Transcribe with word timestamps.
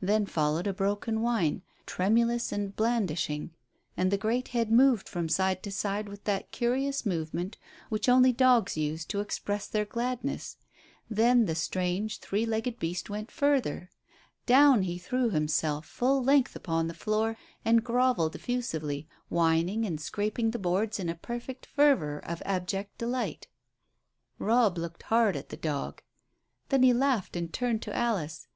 Then 0.00 0.24
followed 0.24 0.68
a 0.68 0.72
broken 0.72 1.20
whine, 1.20 1.62
tremulous 1.84 2.52
and 2.52 2.76
blandishing, 2.76 3.50
and 3.96 4.12
the 4.12 4.16
great 4.16 4.46
head 4.54 4.70
moved 4.70 5.08
from 5.08 5.28
side 5.28 5.64
to 5.64 5.72
side 5.72 6.08
with 6.08 6.22
that 6.22 6.52
curious 6.52 7.04
movement 7.04 7.56
which 7.88 8.08
only 8.08 8.32
dogs 8.32 8.76
use 8.76 9.04
to 9.06 9.18
express 9.18 9.66
their 9.66 9.84
gladness. 9.84 10.58
Then 11.10 11.46
the 11.46 11.56
strange, 11.56 12.20
three 12.20 12.46
legged 12.46 12.78
beast 12.78 13.10
went 13.10 13.32
further. 13.32 13.90
Down 14.46 14.82
he 14.84 14.96
threw 14.96 15.30
himself 15.30 15.86
full 15.86 16.22
length 16.22 16.54
upon 16.54 16.86
the 16.86 16.94
floor 16.94 17.36
and 17.64 17.82
grovelled 17.82 18.36
effusively, 18.36 19.08
whining 19.28 19.84
and 19.84 20.00
scraping 20.00 20.52
the 20.52 20.58
boards 20.60 21.00
in 21.00 21.08
a 21.08 21.16
perfect 21.16 21.66
fervour 21.66 22.20
of 22.20 22.42
abject 22.46 22.96
delight. 22.96 23.48
Robb 24.38 24.78
looked 24.78 25.02
hard 25.02 25.34
at 25.34 25.48
the 25.48 25.56
dog. 25.56 26.00
Then 26.68 26.84
he 26.84 26.92
laughed 26.94 27.34
and 27.34 27.52
turned 27.52 27.82
to 27.82 27.92
Alice. 27.96 28.46